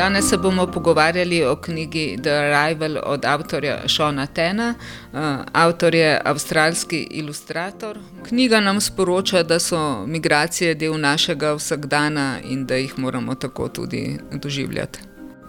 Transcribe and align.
Danes 0.00 0.28
se 0.28 0.36
bomo 0.36 0.66
pogovarjali 0.66 1.44
o 1.44 1.56
knjigi 1.56 2.18
The 2.22 2.30
Arrival 2.30 2.96
od 3.06 3.24
avtorja 3.24 3.88
Šona 3.88 4.26
Tena. 4.26 4.74
Uh, 5.12 5.18
avtor 5.52 5.94
je 5.94 6.20
avstralski 6.24 7.08
ilustrator. 7.10 7.98
Knjiga 8.28 8.60
nam 8.60 8.80
sporoča, 8.80 9.42
da 9.42 9.58
so 9.58 10.06
migracije 10.06 10.74
del 10.74 11.00
našega 11.00 11.52
vsakdana 11.54 12.38
in 12.44 12.66
da 12.66 12.74
jih 12.74 12.98
moramo 12.98 13.34
tako 13.34 13.68
tudi 13.68 14.18
doživljati. 14.32 14.98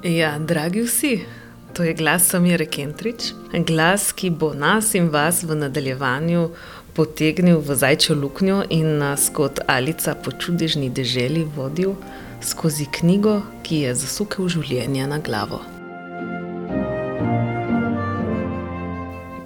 Ja, 0.04 0.40
dragi 0.40 0.82
vsi, 0.82 1.20
to 1.74 1.84
je 1.84 1.94
glas 1.94 2.28
Samira 2.28 2.66
Kentrič, 2.66 3.32
glas, 3.68 4.12
ki 4.12 4.30
bo 4.30 4.54
nas 4.54 4.94
in 4.96 5.10
vas 5.10 5.44
v 5.44 5.56
nadaljevanju 5.56 6.50
potegnil 6.94 7.60
v 7.60 7.76
zajčjo 7.76 8.16
luknjo 8.16 8.64
in 8.70 8.98
nas 8.98 9.30
kot 9.34 9.60
alica 9.68 10.16
po 10.16 10.32
čudežni 10.32 10.90
deželi 10.90 11.48
vodil 11.56 11.96
skozi 12.44 12.86
knjigo, 12.92 13.42
ki 13.64 13.84
je 13.86 13.94
zasukal 13.96 14.50
življenje 14.50 15.08
na 15.08 15.20
glavo. 15.22 15.62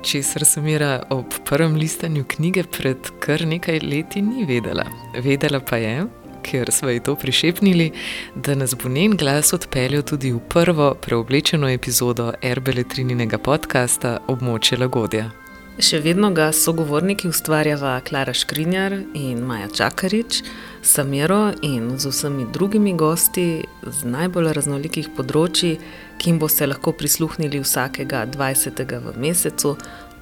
Česar 0.06 0.46
sem 0.46 0.64
Mira 0.64 1.04
ob 1.10 1.34
prvem 1.46 1.76
listanju 1.82 2.26
knjige 2.30 2.64
pred 2.70 3.10
kar 3.20 3.42
nekaj 3.46 3.80
leti 3.82 4.22
ni 4.22 4.46
vedela. 4.46 4.86
Vedela 5.18 5.60
pa 5.60 5.80
je, 5.82 6.06
ker 6.46 6.72
smo 6.72 6.90
ji 6.94 7.00
to 7.00 7.16
prišepnili, 7.16 7.92
da 8.36 8.56
nas 8.56 8.76
bo 8.76 8.90
njen 8.90 9.18
glas 9.18 9.54
odpeljal 9.54 10.06
tudi 10.06 10.32
v 10.32 10.40
prvo 10.50 10.94
preoblečeno 11.02 11.70
epizodo 11.70 12.32
Erbeletrininega 12.42 13.38
podcasta 13.38 14.20
Območje 14.28 14.78
Lagodja. 14.78 15.32
Še 15.76 16.00
vedno 16.00 16.30
ga 16.32 16.54
sogovorniki 16.56 17.28
ustvarjava 17.28 17.98
Klara 18.08 18.32
Škrinjar 18.34 18.94
in 19.18 19.42
Maja 19.44 19.68
Čakarič, 19.68 20.38
Samiro 20.86 21.52
in 21.62 22.00
z 22.00 22.06
vsemi 22.06 22.46
drugimi 22.54 22.94
gosti 22.94 23.64
z 23.82 24.06
najbolj 24.06 24.52
raznolikih 24.54 25.08
področji, 25.18 25.80
ki 26.22 26.30
jim 26.30 26.38
boste 26.38 26.68
lahko 26.70 26.94
prisluhnili 26.94 27.58
vsakega 27.64 28.22
20. 28.30 28.84
v 29.08 29.16
mesecu, 29.18 29.74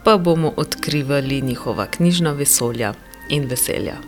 pa 0.08 0.16
bomo 0.16 0.54
odkrivali 0.56 1.42
njihova 1.44 1.90
knjižna 1.92 2.32
vesolja 2.40 2.94
in 3.30 3.52
veselja. 3.52 4.00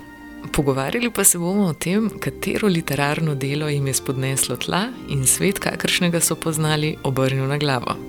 Pogovarjali 0.55 1.11
pa 1.11 1.27
se 1.27 1.43
bomo 1.43 1.67
o 1.67 1.73
tem, 1.73 2.07
katero 2.23 2.71
literarno 2.71 3.35
delo 3.35 3.67
jim 3.67 3.87
je 3.91 3.99
spodneslo 3.99 4.55
tla 4.55 4.85
in 5.11 5.27
svet, 5.27 5.59
kakršnega 5.59 6.23
so 6.23 6.39
poznali, 6.39 6.95
obrnil 7.03 7.51
na 7.51 7.57
glavo. 7.59 7.99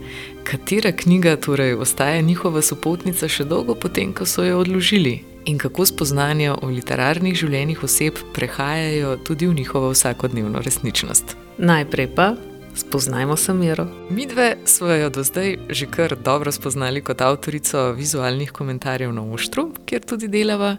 Katera 0.47 0.93
knjiga 0.93 1.35
torej 1.37 1.75
ostaja 1.75 2.23
njihova 2.23 2.63
sopotnica 2.63 3.27
še 3.27 3.45
dolgo 3.45 3.75
potem, 3.75 4.15
ko 4.15 4.23
so 4.23 4.47
jo 4.47 4.63
odložili 4.63 5.25
in 5.47 5.59
kako 5.59 5.87
spoznanja 5.87 6.57
o 6.63 6.69
literarnih 6.69 7.35
življenjih 7.35 7.85
oseb 7.85 8.19
prehajajo 8.35 9.17
tudi 9.25 9.47
v 9.47 9.55
njihovo 9.55 9.93
vsakodnevno 9.95 10.63
resničnost. 10.63 11.37
Najprej 11.59 12.11
pa. 12.15 12.35
Spoznajmo 12.77 13.37
se 13.37 13.55
miro. 13.55 13.87
Mi 14.11 14.27
dve 14.27 14.57
smo 14.65 14.89
jo 14.89 15.09
do 15.11 15.23
zdaj 15.25 15.57
že 15.69 15.87
kar 15.87 16.17
dobro 16.25 16.53
spoznali 16.53 17.01
kot 17.01 17.21
avtorico 17.21 17.93
vizualnih 17.97 18.53
komentarjev 18.53 19.13
na 19.13 19.23
Oštru, 19.33 19.71
kjer 19.87 20.05
tudi 20.05 20.29
delava. 20.29 20.77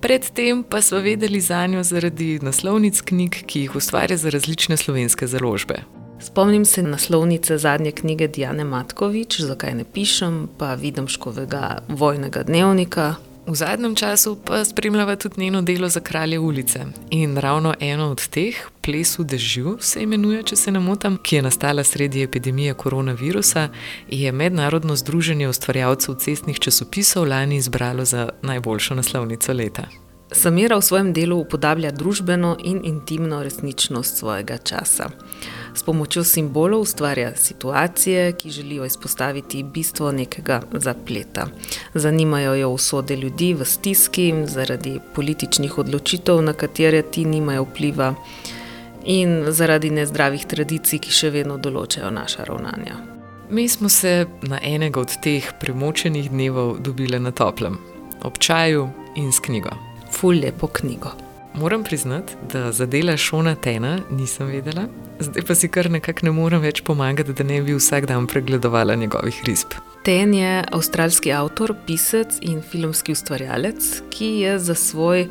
Predtem 0.00 0.62
pa 0.62 0.80
smo 0.82 0.98
vedeli 0.98 1.40
za 1.40 1.66
njo 1.66 1.82
zaradi 1.82 2.38
naslovnic 2.42 3.00
knjig, 3.00 3.42
ki 3.46 3.60
jih 3.60 3.76
ustvarja 3.76 4.16
za 4.16 4.30
različne 4.30 4.76
slovenske 4.76 5.26
založbe. 5.26 5.82
Spomnim 6.20 6.64
se 6.64 6.82
naslovnice 6.82 7.58
zadnje 7.58 7.92
knjige 7.92 8.28
Diane 8.28 8.64
Matkovič, 8.64 9.40
zakaj 9.40 9.74
ne 9.74 9.84
pišem, 9.84 10.48
pa 10.58 10.74
vidim 10.74 11.08
škovega 11.08 11.82
vojnega 11.88 12.42
dnevnika, 12.42 13.14
V 13.46 13.54
zadnjem 13.54 13.94
času 13.94 14.38
pa 14.44 14.64
spremljava 14.64 15.16
tudi 15.16 15.40
njeno 15.40 15.62
delo 15.62 15.88
za 15.88 16.00
kralje 16.00 16.38
ulice. 16.38 16.80
In 17.10 17.36
ravno 17.36 17.74
eno 17.80 18.10
od 18.10 18.28
teh, 18.28 18.56
Ples 18.82 19.18
v 19.18 19.24
dežju, 19.24 19.76
se 19.80 20.02
imenuje, 20.02 20.42
če 20.42 20.56
se 20.56 20.70
ne 20.70 20.80
motim, 20.80 21.18
ki 21.22 21.36
je 21.36 21.42
nastala 21.42 21.84
sredi 21.84 22.22
epidemije 22.22 22.74
koronavirusa, 22.74 23.68
je 24.08 24.32
Mednarodno 24.32 24.96
združenje 24.96 25.48
ustvarjalcev 25.48 26.14
cestnih 26.14 26.58
časopisov 26.58 27.28
lani 27.28 27.56
izbralo 27.56 28.04
za 28.04 28.28
najboljšo 28.42 28.94
naslovnico 28.94 29.52
leta. 29.52 30.05
Samira 30.36 30.76
v 30.76 30.82
svojem 30.84 31.12
delu 31.16 31.38
upodablja 31.40 31.90
družbeno 31.96 32.56
in 32.60 32.82
intimno 32.84 33.38
resničnost 33.42 34.18
svojega 34.18 34.58
časa. 34.58 35.08
S 35.74 35.82
pomočjo 35.82 36.24
simbolov 36.24 36.80
ustvarja 36.84 37.30
situacije, 37.36 38.32
ki 38.32 38.50
želijo 38.50 38.84
izpostaviti 38.84 39.62
bistvo 39.62 40.12
nekega 40.12 40.60
zapleta. 40.72 41.46
Zanimajo 41.94 42.54
jo 42.54 42.68
usode 42.68 43.16
ljudi 43.16 43.54
v 43.54 43.64
stiski 43.64 44.34
zaradi 44.46 45.00
političnih 45.14 45.78
odločitev, 45.78 46.42
na 46.42 46.52
katere 46.52 47.02
ti 47.02 47.24
nimajo 47.24 47.62
vpliva, 47.62 48.14
in 49.04 49.44
zaradi 49.48 49.90
nezdravih 49.90 50.44
tradicij, 50.46 51.00
ki 51.00 51.12
še 51.12 51.30
vedno 51.30 51.56
določajo 51.56 52.10
naša 52.10 52.44
ravnanja. 52.44 53.00
Mi 53.50 53.68
smo 53.68 53.88
se 53.88 54.26
na 54.42 54.60
enega 54.62 55.00
od 55.00 55.16
teh 55.22 55.52
premočenih 55.60 56.30
dnevov 56.30 56.78
dobili 56.82 57.20
na 57.20 57.32
toplem, 57.32 57.78
ob 58.20 58.38
čaju 58.38 58.90
in 59.16 59.32
s 59.32 59.40
knjigo. 59.40 59.85
Ful 60.16 60.38
lepo 60.40 60.66
knjigo. 60.66 61.10
Moram 61.54 61.84
priznati, 61.84 62.32
da 62.52 62.72
za 62.72 62.86
dela 62.86 63.16
Šona 63.16 63.54
Tena 63.54 63.98
nisem 64.10 64.46
vedela, 64.46 64.86
zdaj 65.20 65.42
pa 65.48 65.54
si 65.54 65.68
kar 65.68 65.90
nekako 65.90 66.26
ne 66.26 66.32
morem 66.32 66.60
več 66.60 66.82
pomagati, 66.84 67.32
da 67.32 67.44
ne 67.44 67.62
bi 67.62 67.74
vsak 67.76 68.06
dan 68.06 68.26
pregledovala 68.26 68.94
njegovih 68.94 69.40
risb. 69.46 69.76
Ten 70.04 70.34
je 70.34 70.64
avstralski 70.72 71.32
avtor, 71.32 71.74
pisec 71.86 72.38
in 72.40 72.60
filmski 72.62 73.12
ustvarjalec, 73.12 73.88
ki 74.10 74.26
je 74.44 74.58
za 74.58 74.74
svoj 74.74 75.26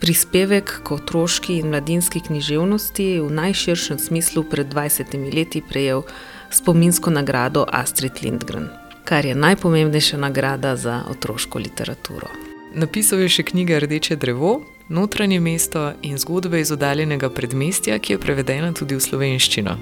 prispevek 0.00 0.80
k 0.84 0.92
otroški 0.92 1.58
in 1.60 1.68
mladinski 1.68 2.20
književnosti 2.26 3.08
v 3.20 3.30
najširšem 3.30 3.98
smislu 3.98 4.44
pred 4.50 4.72
20 4.74 5.16
leti 5.34 5.62
prejel 5.68 6.02
spominsko 6.50 7.10
nagrado 7.10 7.64
Astrid 7.72 8.22
Lindgren, 8.22 8.68
kar 9.04 9.24
je 9.24 9.34
najpomembnejša 9.34 10.16
nagrada 10.16 10.76
za 10.76 11.02
otroško 11.10 11.58
literaturo. 11.58 12.47
Napisal 12.78 13.24
je 13.24 13.28
še 13.32 13.42
knjige 13.42 13.80
Rdeče 13.82 14.16
drevo, 14.22 14.60
Notranje 14.88 15.40
mesto 15.42 15.80
in 16.06 16.14
zgodbe 16.18 16.60
iz 16.62 16.70
oddaljenega 16.70 17.26
predmestja, 17.34 17.96
ki 17.98 18.12
je 18.12 18.18
prevedena 18.22 18.70
tudi 18.72 18.94
v 18.94 19.02
slovenščino. 19.02 19.74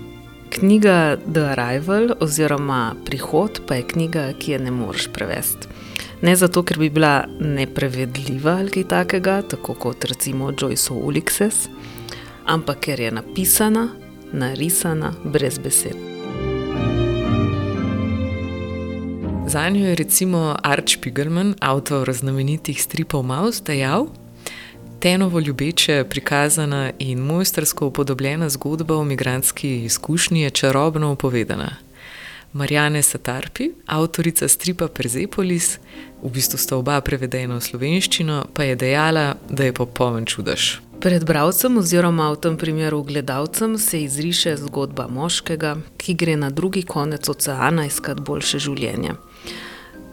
Knjiga 0.57 1.19
The 1.27 1.45
Arrival 1.51 2.15
oziroma 2.25 2.97
Prihod 3.05 3.61
pa 3.69 3.77
je 3.77 3.85
knjiga, 3.93 4.25
ki 4.41 4.57
je 4.57 4.63
ne 4.65 4.73
moreš 4.73 5.11
prevesti. 5.13 5.69
Ne 6.25 6.37
zato, 6.41 6.65
ker 6.65 6.81
bi 6.81 6.89
bila 6.89 7.27
neprevedljiva 7.37 8.57
ali 8.63 8.73
kaj 8.79 8.89
takega, 8.97 9.39
tako 9.45 9.77
kot 9.77 10.09
recimo 10.09 10.49
Joyce 10.57 10.97
Ulixes, 10.97 11.67
ampak 12.49 12.87
ker 12.89 13.05
je 13.05 13.13
napisana, 13.21 13.91
narisana 14.33 15.13
brez 15.25 15.61
besed. 15.61 16.16
Za 19.49 19.69
njo 19.69 19.87
je 19.87 19.95
recimo 19.95 20.57
Arch 20.63 20.99
Pigelman, 21.01 21.55
avtor 21.61 22.13
znamenitih 22.13 22.83
stripov 22.83 23.23
Maus, 23.23 23.63
dejal, 23.63 24.07
Tenovo 25.01 25.41
ljubeče, 25.41 26.05
prikazana 26.11 26.91
in 26.99 27.19
mojstersko 27.19 27.87
upodobljena 27.87 28.49
zgodba 28.49 28.97
o 28.97 29.05
migranski 29.05 29.85
izkušnji 29.85 30.41
je 30.41 30.51
čarobno 30.51 31.13
upovedana. 31.13 31.77
Marijane 32.53 33.03
Satarpi, 33.03 33.71
avtorica 33.87 34.49
stripa 34.49 34.89
Persepolis, 34.89 35.79
v 36.23 36.31
bistvu 36.31 36.59
sta 36.59 36.77
oba 36.77 37.01
prevedena 37.01 37.57
v 37.57 37.61
slovenščino, 37.61 38.47
pa 38.55 38.65
je 38.65 38.77
dejala, 38.77 39.35
da 39.51 39.65
je 39.65 39.73
popoln 39.73 40.25
čudež. 40.27 40.81
Pred 41.01 41.25
bralcem, 41.29 41.77
oziroma 41.77 42.31
v 42.33 42.41
tem 42.41 42.57
primeru 42.57 43.03
gledalcem, 43.05 43.79
se 43.79 44.01
izriše 44.03 44.57
zgodba 44.57 45.07
moškega, 45.13 45.77
ki 46.01 46.15
gre 46.15 46.37
na 46.37 46.51
drugi 46.51 46.83
konec 46.83 47.29
oceana 47.29 47.85
iskat 47.87 48.21
boljše 48.25 48.59
življenje. 48.59 49.13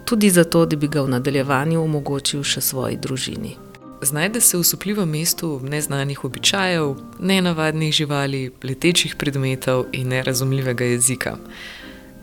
Tudi 0.04 0.30
zato, 0.30 0.66
da 0.66 0.76
bi 0.76 0.88
ga 0.88 1.02
v 1.02 1.08
nadaljevanju 1.08 1.82
omogočil 1.82 2.42
še 2.44 2.60
svoji 2.60 2.96
družini. 2.96 3.56
Znajde 4.04 4.40
se 4.40 4.58
v 4.58 4.64
supljivem 4.64 5.08
mestu 5.08 5.60
neznanih 5.62 6.24
običajev, 6.24 6.96
nenavadnih 7.20 7.92
živali, 7.92 8.50
letečih 8.62 9.16
predmetov 9.16 9.86
in 9.92 10.08
nerazumljivega 10.08 10.84
jezika. 10.84 11.36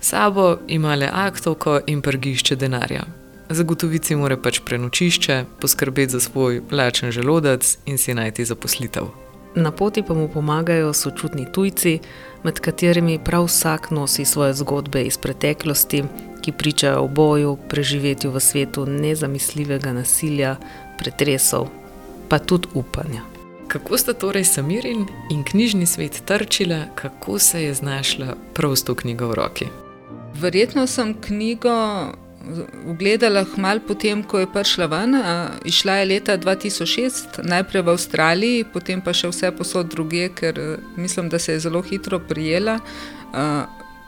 Sabo 0.01 0.57
ima 0.67 0.95
le 0.95 1.09
aktovko 1.13 1.79
in 1.87 2.01
prgišče 2.01 2.55
denarja. 2.55 3.01
Zagotoviti 3.49 4.15
mora 4.15 4.37
pač 4.37 4.61
prenočišče, 4.65 5.43
poskrbeti 5.59 6.11
za 6.11 6.19
svoj 6.19 6.61
lačen 6.71 7.11
želodec 7.11 7.77
in 7.85 7.97
si 7.97 8.13
najti 8.13 8.45
zaposlitev. 8.45 9.09
Na 9.55 9.71
poti 9.71 10.03
pa 10.03 10.13
mu 10.13 10.29
pomagajo 10.29 10.93
sočutni 10.93 11.45
tujci, 11.51 11.99
med 12.43 12.59
katerimi 12.59 13.19
prav 13.25 13.49
vsak 13.49 13.91
nosi 13.91 14.25
svoje 14.25 14.53
zgodbe 14.53 15.03
iz 15.03 15.17
preteklosti, 15.17 16.03
ki 16.41 16.51
pričajo 16.51 17.03
o 17.03 17.07
boju, 17.07 17.57
preživetju 17.69 18.31
v 18.31 18.39
svetu 18.39 18.85
nezamisljivega 18.85 19.93
nasilja, 19.93 20.55
pretresov, 20.97 21.67
pa 22.29 22.39
tudi 22.39 22.67
upanja. 22.73 23.21
Kako 23.67 23.97
sta 23.97 24.13
torej 24.13 24.43
Samirin 24.43 25.05
in 25.31 25.43
knjižni 25.43 25.85
svet 25.85 26.21
trčila, 26.25 26.85
kako 26.95 27.39
se 27.39 27.63
je 27.63 27.73
znašla 27.73 28.35
prav 28.53 28.75
s 28.75 28.83
to 28.83 28.95
knjigo 28.95 29.27
v 29.27 29.33
roki? 29.33 29.67
Verjetno 30.35 30.87
sem 30.87 31.15
knjigo 31.21 31.71
ugledala 32.87 33.45
malo 33.57 33.79
potem, 33.87 34.23
ko 34.23 34.39
je 34.39 34.47
prišla 34.53 34.85
ven. 34.85 35.15
Išla 35.65 35.93
je 35.93 36.05
leta 36.05 36.37
2006, 36.37 37.41
najprej 37.43 37.81
v 37.81 37.93
Avstraliji, 37.93 38.65
potem 38.73 39.01
pa 39.01 39.13
še 39.13 39.29
vse 39.31 39.51
posod 39.55 39.91
druge, 39.93 40.29
ker 40.35 40.59
mislim, 40.97 41.29
da 41.29 41.39
se 41.39 41.53
je 41.53 41.59
zelo 41.59 41.81
hitro 41.81 42.19
prijela. 42.19 42.79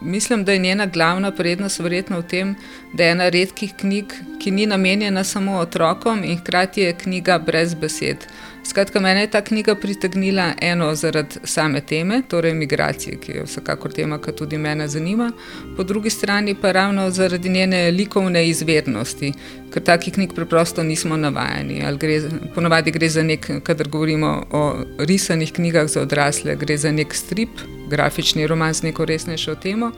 Mislim, 0.04 0.44
da 0.44 0.52
je 0.52 0.60
njena 0.60 0.86
glavna 0.86 1.32
prednost 1.32 1.80
verjetno 1.80 2.20
v 2.20 2.28
tem, 2.28 2.56
da 2.94 3.04
je 3.04 3.12
ena 3.12 3.30
redkih 3.30 3.74
knjig, 3.80 4.14
ki 4.40 4.52
ni 4.52 4.66
namenjena 4.66 5.24
samo 5.24 5.58
otrokom 5.58 6.24
in 6.24 6.38
hkrati 6.38 6.82
je 6.82 6.94
knjiga 6.94 7.40
brez 7.40 7.74
besed. 7.74 8.18
Skratka, 8.66 9.00
mene 9.00 9.22
je 9.22 9.28
ta 9.28 9.42
knjiga 9.42 9.76
pritegnila 9.76 10.54
eno 10.62 10.96
zaradi 10.96 11.40
same 11.44 11.82
teme, 11.82 12.22
torej 12.28 12.54
migracije, 12.54 13.18
ki 13.20 13.32
je 13.32 13.44
vsekakor 13.44 13.92
tema, 13.92 14.22
ki 14.22 14.32
tudi 14.32 14.58
mene 14.58 14.88
zanima, 14.88 15.32
po 15.78 15.84
drugi 15.84 16.10
strani 16.10 16.56
pa 16.56 16.72
ravno 16.72 17.10
zaradi 17.10 17.50
njene 17.50 17.92
likovne 17.92 18.48
izvednosti, 18.48 19.34
ker 19.74 19.84
takih 19.84 20.14
knjig 20.14 20.34
preprosto 20.36 20.84
nismo 20.84 21.18
navajeni. 21.18 21.84
Gre, 22.00 22.22
ponavadi 22.56 22.92
gre 22.92 23.10
za 23.10 23.24
nek, 23.24 23.52
kadar 23.64 23.90
govorimo 23.90 24.46
o 24.52 24.74
risanih 24.98 25.54
knjigah 25.54 25.88
za 25.88 26.02
odrasle, 26.02 26.56
gre 26.56 26.78
za 26.78 26.92
nek 26.92 27.14
strip, 27.14 27.50
grafični 27.94 28.48
roman 28.48 28.74
z 28.74 28.90
neko 28.90 29.06
resnejšo 29.06 29.56
temo, 29.56 29.92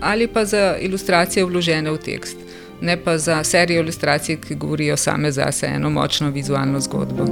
ali 0.00 0.28
pa 0.28 0.44
za 0.44 0.76
ilustracije 0.80 1.44
vložene 1.44 1.90
v 1.90 1.98
tekst. 1.98 2.36
Ne 2.80 2.96
pa 2.96 3.18
za 3.18 3.42
serijo 3.44 3.82
ilustracij, 3.82 4.40
ki 4.40 4.54
govorijo 4.54 4.96
same 4.96 5.32
zase 5.32 5.66
eno 5.66 5.90
močno 5.90 6.30
vizualno 6.30 6.80
zgodbo. 6.80 7.26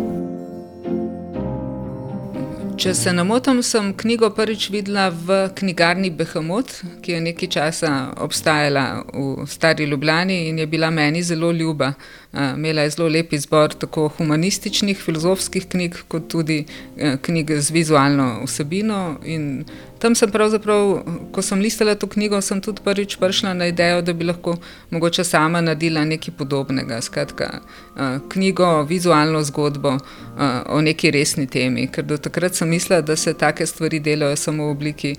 Če 2.78 2.92
se 2.94 3.10
ne 3.10 3.24
motim, 3.26 3.58
sem 3.66 3.88
knjigo 3.98 4.28
prvič 4.36 4.68
videla 4.70 5.08
v 5.10 5.38
knjigarni 5.58 6.12
Behemoth, 6.14 6.84
ki 7.02 7.16
je 7.16 7.22
nekaj 7.24 7.48
časa 7.50 7.90
obstajala 8.22 8.84
v 9.10 9.46
Stari 9.50 9.88
Ljubljani 9.90 10.36
in 10.46 10.60
je 10.62 10.66
bila 10.70 10.86
meni 10.94 11.24
zelo 11.26 11.50
ljuba. 11.50 11.88
Imela 12.30 12.84
je 12.86 12.92
zelo 12.94 13.08
lep 13.10 13.32
izbor 13.34 13.74
tako 13.74 14.06
humanističnih, 14.20 15.00
filozofskih 15.02 15.66
knjig, 15.72 15.98
kot 16.06 16.28
tudi 16.30 16.60
knjig 16.94 17.50
z 17.58 17.74
vizualno 17.74 18.28
vsebino. 18.44 19.00
Tam 19.98 20.14
sem 20.14 20.30
pravzaprav, 20.30 21.02
ko 21.32 21.42
sem 21.42 21.60
listala 21.60 21.94
to 21.94 22.06
knjigo, 22.06 22.40
sem 22.40 22.60
tudi 22.62 22.82
prvič 22.84 23.16
prišla 23.18 23.54
na 23.54 23.66
idejo, 23.66 24.02
da 24.02 24.12
bi 24.12 24.24
lahko 24.24 24.56
mogoče 24.90 25.24
sama 25.24 25.60
naredila 25.60 26.04
nekaj 26.04 26.34
podobnega. 26.38 27.00
Skratka, 27.02 27.60
knjigo, 28.28 28.82
vizualno 28.82 29.42
zgodbo 29.42 29.96
o 30.66 30.80
neki 30.80 31.10
resni 31.10 31.46
temi. 31.46 31.88
Ker 31.92 32.04
do 32.04 32.16
takrat 32.16 32.54
sem 32.54 32.68
mislila, 32.68 33.00
da 33.02 33.16
se 33.16 33.34
take 33.34 33.66
stvari 33.66 34.00
delajo 34.00 34.36
samo 34.36 34.66
v 34.66 34.70
obliki 34.70 35.14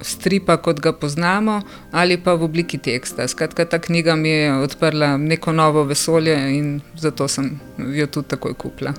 stripa, 0.00 0.56
kot 0.56 0.80
ga 0.80 0.92
poznamo, 0.92 1.60
ali 1.92 2.18
pa 2.22 2.34
v 2.34 2.46
obliki 2.46 2.78
teksta. 2.78 3.28
Skratka, 3.28 3.64
ta 3.64 3.78
knjiga 3.78 4.16
mi 4.16 4.28
je 4.28 4.54
odprla 4.54 5.16
neko 5.16 5.52
novo 5.52 5.84
vesolje 5.84 6.38
in 6.58 6.80
zato 6.96 7.28
sem 7.28 7.58
jo 7.78 8.06
tudi 8.06 8.28
takoj 8.28 8.54
kupila. 8.54 8.94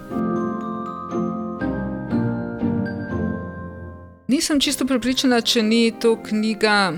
Nisem 4.31 4.59
čisto 4.63 4.85
prepričana, 4.87 5.41
če 5.43 5.59
ni 5.63 5.91
to 5.99 6.13
knjiga, 6.23 6.93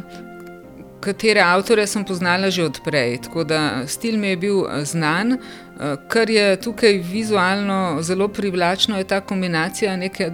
katere 1.02 1.42
avtorje 1.42 1.88
sem 1.90 2.04
poznala 2.06 2.52
že 2.54 2.68
odprej. 2.68 3.16
Tako 3.26 3.44
da 3.50 3.62
stil 3.90 4.20
mi 4.22 4.28
je 4.28 4.38
bil 4.38 4.60
znan. 4.86 5.40
Kar 6.14 6.30
je 6.30 6.60
tukaj 6.62 7.00
vizualno 7.02 8.04
zelo 8.06 8.28
privlačno, 8.28 8.98
je 9.02 9.08
ta 9.10 9.22
kombinacija 9.22 9.96
neke 9.98 10.30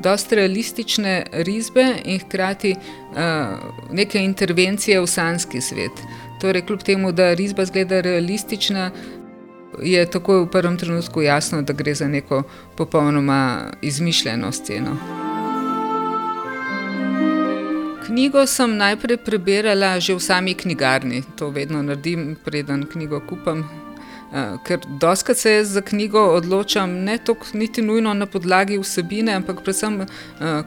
dosti 0.00 0.38
realistične 0.38 1.16
risbe 1.32 1.88
in 2.04 2.22
hkrati 2.22 2.76
neke 3.90 4.22
intervencije 4.22 5.00
v 5.00 5.10
sanski 5.10 5.60
svet. 5.60 6.06
Torej, 6.40 6.62
kljub 6.70 6.86
temu, 6.86 7.12
da 7.12 7.32
risba 7.34 7.66
zgleda 7.66 8.00
realistična, 8.00 8.90
je 9.82 10.06
takoj 10.06 10.44
v 10.44 10.50
prvem 10.54 10.78
trenutku 10.78 11.22
jasno, 11.22 11.62
da 11.62 11.72
gre 11.72 11.94
za 11.94 12.06
neko 12.08 12.42
popolnoma 12.76 13.72
izmišljeno 13.82 14.52
sceno. 14.52 15.23
Knjigo 18.14 18.46
sem 18.46 18.76
najprej 18.78 19.16
prebrala 19.26 19.98
že 19.98 20.14
v 20.14 20.22
sami 20.22 20.54
knjigarni, 20.54 21.24
to 21.34 21.48
vedno 21.50 21.82
naredim, 21.82 22.36
preden 22.44 22.84
knjigo 22.86 23.18
kupim. 23.26 23.64
Ker 24.62 24.78
doskrat 25.02 25.36
se 25.36 25.64
za 25.66 25.82
knjigo 25.82 26.20
odločam 26.36 26.92
ne 27.02 27.18
toliko 27.18 27.58
niti 27.58 27.82
nujno 27.82 28.14
na 28.14 28.26
podlagi 28.26 28.78
vsebine, 28.78 29.34
ampak 29.34 29.64
predvsem 29.66 30.06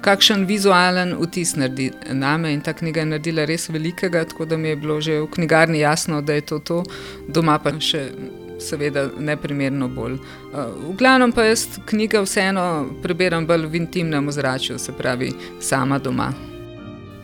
kakšen 0.03 0.43
vizualen 0.43 1.13
vtis 1.21 1.55
naredi 1.55 1.93
name 2.11 2.51
in 2.51 2.59
ta 2.61 2.73
knjiga 2.73 3.05
je 3.05 3.11
naredila 3.13 3.45
res 3.47 3.69
velikega, 3.69 4.25
tako 4.27 4.45
da 4.45 4.57
mi 4.57 4.67
je 4.67 4.75
bilo 4.75 4.99
že 5.01 5.21
v 5.21 5.31
knjigarni 5.31 5.79
jasno, 5.79 6.19
da 6.21 6.33
je 6.33 6.41
to 6.41 6.59
to, 6.59 6.83
doma 7.27 7.59
pa 7.63 7.71
še 7.79 8.09
seveda 8.59 9.07
neprimerno 9.19 9.87
bolj. 9.87 10.19
V 10.51 10.97
glavnem 10.99 11.31
pa 11.31 11.47
jaz 11.47 11.79
knjige 11.85 12.25
vseeno 12.27 12.91
prebiram 12.99 13.47
bolj 13.47 13.71
v 13.71 13.81
intimnem 13.85 14.27
ozračju, 14.27 14.75
se 14.79 14.91
pravi 14.91 15.31
sama 15.61 15.99
doma. 15.99 16.33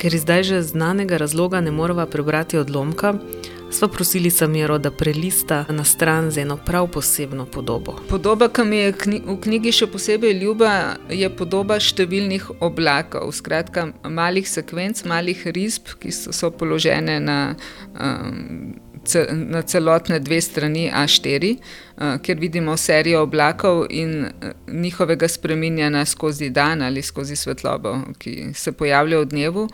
Ker 0.03 0.11
zdaj 0.19 0.43
že 0.43 0.57
znanega 0.61 1.15
razloga 1.17 1.61
ne 1.63 1.71
moreva 1.71 2.03
prebrati 2.05 2.57
odlomka, 2.59 3.13
sva 3.71 3.87
prosili 3.87 4.29
Samiro, 4.29 4.75
da 4.77 4.91
prelista 4.91 5.63
na 5.69 5.83
stran 5.83 6.27
z 6.31 6.41
eno 6.43 6.57
prav 6.57 6.87
posebno 6.91 7.45
podobo. 7.45 7.95
Podoba, 8.09 8.49
ki 8.49 8.65
mi 8.67 8.77
je 8.77 8.91
v 9.23 9.37
knjigi 9.39 9.71
še 9.71 9.87
posebej 9.87 10.35
ljuba, 10.41 10.97
je 11.07 11.29
podoba 11.31 11.79
številnih 11.79 12.49
oblakov. 12.59 13.31
Skratka, 13.31 13.93
malih 14.03 14.49
sekvenc, 14.49 15.05
malih 15.07 15.47
risb, 15.55 15.95
ki 16.03 16.11
so 16.11 16.51
položene 16.51 17.21
na 17.23 17.39
na 19.31 19.61
celotne 19.61 20.19
dve 20.19 20.41
strani 20.41 20.91
A4, 20.95 21.55
kjer 22.21 22.39
vidimo 22.39 22.77
serijo 22.77 23.21
oblakov 23.21 23.85
in 23.89 24.25
njihovega 24.67 25.27
spreminjanja 25.27 26.05
skozi 26.05 26.49
dan 26.49 26.81
ali 26.81 27.01
skozi 27.01 27.35
svetlobo, 27.35 27.97
ki 28.17 28.53
se 28.53 28.71
pojavlja 28.71 29.19
v 29.19 29.25
dnevu. 29.25 29.67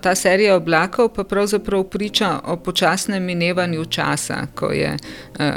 Ta 0.00 0.14
serija 0.14 0.56
oblakov 0.56 1.08
pa 1.14 1.24
pravzaprav 1.24 1.84
priča 1.84 2.40
o 2.44 2.56
počasnem 2.56 3.24
minevanju 3.24 3.84
časa, 3.84 4.46
ko 4.54 4.70
je 4.70 4.96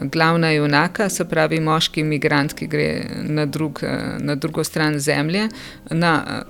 glavna 0.01 0.51
junaka, 0.51 1.09
se 1.09 1.25
pravi 1.25 1.59
moški 1.59 2.03
migrant, 2.03 2.53
ki 2.53 2.67
gre 2.67 3.05
na 3.23 3.45
drug, 3.45 3.83
na 4.19 4.35
drugo 4.35 4.63
stran 4.63 4.99
zemlje, 4.99 5.49
na 5.89 6.43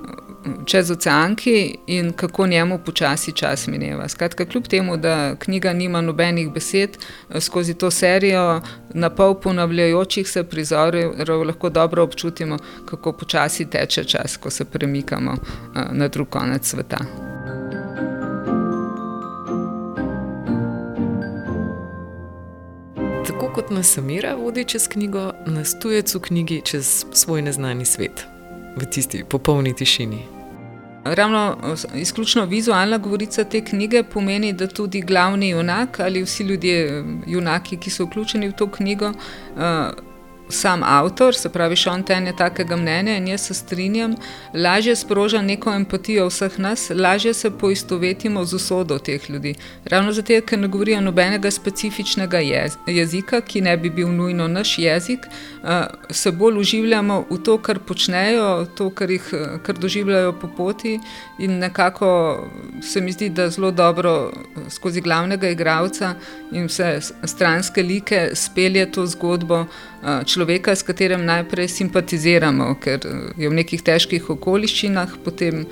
čez 0.66 0.92
oceanki 0.92 1.78
in 1.88 2.14
kako 2.14 2.48
njemu 2.48 2.80
počasi 2.86 3.32
čas 3.32 3.68
mineva. 3.68 4.08
Skratka, 4.08 4.46
kljub 4.46 4.68
temu, 4.68 4.98
da 4.98 5.36
knjiga 5.36 5.74
nima 5.74 6.02
nobenih 6.02 6.52
besed, 6.52 6.98
skozi 7.40 7.74
to 7.74 7.92
serijo 7.92 8.62
na 8.90 9.10
pol 9.10 9.36
ponavljajočih 9.36 10.30
se 10.30 10.44
prizorov 10.44 11.44
lahko 11.44 11.70
dobro 11.70 12.04
občutimo, 12.04 12.58
kako 12.86 13.12
počasi 13.12 13.70
teče 13.70 14.04
čas, 14.04 14.38
ko 14.38 14.50
se 14.50 14.66
premikamo 14.66 15.36
na 15.92 16.08
drug 16.08 16.30
konec 16.30 16.68
sveta. 16.70 16.98
Tako 23.28 23.52
kot 23.54 23.70
nas 23.70 23.94
Samira 23.94 24.36
vodi 24.36 24.64
čez 24.64 24.88
knjigo, 24.88 25.32
nas 25.46 25.80
tujec 25.80 26.16
v 26.16 26.20
knjigi 26.20 26.62
čez 26.66 27.06
svoj 27.12 27.42
neznani 27.42 27.86
svet, 27.86 28.26
v 28.78 28.86
tisti 28.86 29.24
popolni 29.30 29.76
tišini. 29.76 30.37
Ravno 31.16 31.58
izključno 31.96 32.46
vizualna 32.46 32.98
govorica 32.98 33.44
te 33.44 33.62
knjige 33.66 34.04
pomeni, 34.04 34.54
da 34.54 34.68
tudi 34.68 35.02
glavni 35.02 35.50
junak 35.50 36.00
ali 36.00 36.24
vsi 36.24 36.44
ljudje, 36.44 37.04
junaki, 37.28 37.78
ki 37.78 37.90
so 37.90 38.06
vključeni 38.06 38.50
v 38.50 38.54
to 38.54 38.72
knjigo, 38.72 39.14
sam 40.50 40.84
avtor, 40.84 41.36
se 41.36 41.50
pravi, 41.50 41.76
Sean 41.76 42.04
Ten 42.04 42.28
je 42.28 42.36
takega 42.36 42.76
mnenja 42.76 43.18
in 43.18 43.28
jaz 43.28 43.42
se 43.42 43.54
strinjam, 43.54 44.16
lažje 44.54 44.96
sproža 44.96 45.42
neko 45.42 45.74
empatijo 45.74 46.28
vseh 46.28 46.60
nas, 46.60 46.90
lažje 46.96 47.34
se 47.34 47.52
poistovetimo 47.52 48.46
z 48.46 48.54
usodo 48.54 49.00
teh 49.00 49.30
ljudi. 49.30 49.56
Ravno 49.86 50.12
zato, 50.12 50.42
ker 50.46 50.60
ne 50.60 50.68
govorijo 50.68 51.02
nobenega 51.02 51.52
specifičnega 51.52 52.40
jezika, 52.88 53.42
ki 53.42 53.62
ne 53.62 53.78
bi 53.78 53.90
bil 53.90 54.08
nujno 54.08 54.48
naš 54.48 54.80
jezik, 54.80 55.28
se 56.10 56.32
bolj 56.32 56.60
uživljamo 56.60 57.26
v 57.30 57.38
to, 57.44 57.58
kar 57.58 57.80
počnejo, 57.80 58.66
to, 58.78 58.90
kar, 58.90 59.12
jih, 59.12 59.34
kar 59.64 59.76
doživljajo 59.78 60.34
po 60.40 60.48
poti 60.58 61.00
in 61.40 61.58
nekako 61.60 62.10
se 62.82 63.02
mi 63.02 63.12
zdi, 63.12 63.30
da 63.30 63.50
zelo 63.50 63.72
dobro 63.72 64.32
skozi 64.70 65.02
glavnega 65.02 65.50
igralca 65.50 66.14
in 66.52 66.66
vse 66.68 67.00
stranske 67.24 67.84
like 67.84 68.30
spelje 68.34 68.92
to 68.92 69.06
zgodbo 69.06 69.66
človeka, 70.26 70.76
s 70.76 70.84
katerim 70.84 71.26
najprej 71.26 71.68
simpatiziramo, 71.68 72.76
ker 72.82 73.02
je 73.38 73.50
v 73.50 73.54
nekih 73.58 73.82
težkih 73.82 74.30
okoliščinah, 74.30 75.18
potem 75.26 75.66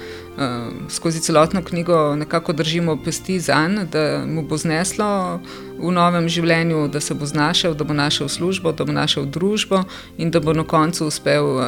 skozi 0.89 1.21
celotno 1.21 1.61
knjigo 1.63 2.15
nekako 2.15 2.53
držimo 2.53 2.97
pesti 3.03 3.39
za 3.39 3.67
njim, 3.67 3.87
da 3.91 4.25
mu 4.27 4.43
bo 4.43 4.57
zneslo 4.57 5.39
v 5.79 5.91
novem 5.91 6.27
življenju, 6.29 6.87
da 6.87 6.99
se 6.99 7.13
bo 7.13 7.25
znašel, 7.25 7.73
da 7.73 7.83
bo 7.83 7.93
našel 7.93 8.27
službo, 8.27 8.71
da 8.71 8.85
bo 8.85 8.91
našel 8.91 9.25
družbo 9.25 9.83
in 10.17 10.31
da 10.31 10.39
bo 10.39 10.53
na 10.53 10.63
koncu 10.63 11.07
uspel 11.07 11.61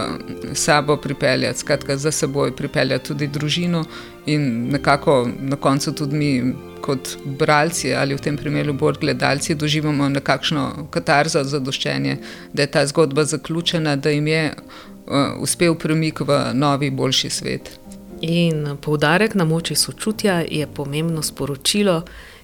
sabo 0.53 0.97
pripeljati, 0.97 1.59
skratka, 1.59 1.97
za 1.97 2.11
seboj 2.11 2.55
pripeljati 2.55 3.07
tudi 3.07 3.27
družino 3.27 3.85
in 4.25 4.69
nekako 4.71 5.27
na 5.39 5.55
koncu 5.55 5.95
tudi 5.95 6.15
mi 6.15 6.53
kot 6.87 7.17
bralci 7.39 7.91
ali 7.95 8.15
v 8.15 8.23
tem 8.23 8.37
primeru 8.39 8.73
bolj 8.73 9.01
gledalci 9.01 9.55
doživimo 9.55 10.07
nekakšno 10.09 10.87
katarzo 10.91 11.43
zadoščenje, 11.43 12.17
da 12.53 12.63
je 12.63 12.71
ta 12.71 12.85
zgodba 12.87 13.25
zaključena, 13.27 13.95
da 13.95 14.13
jim 14.15 14.27
je 14.31 14.43
uh, 14.53 15.43
uspel 15.43 15.75
premik 15.75 16.23
v 16.23 16.39
novi, 16.53 16.91
boljši 16.91 17.29
svet. 17.29 17.73
In 18.21 18.77
poudarek 18.81 19.35
na 19.35 19.45
moči 19.45 19.75
sočutja 19.75 20.41
je 20.47 20.67
pomembno 20.67 21.21
sporočilo, 21.21 22.01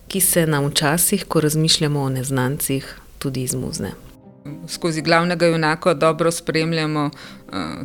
ki 0.08 0.22
se 0.22 0.46
nam 0.48 0.68
včasih, 0.68 1.26
ko 1.26 1.42
razmišljamo 1.42 2.02
o 2.02 2.10
neznancih, 2.10 2.86
tudi 3.20 3.48
izmuzne. 3.48 3.94
Skozi 4.68 5.02
glavnega 5.02 5.48
junaka 5.48 5.94
dobro 5.94 6.32
spremljamo 6.32 7.10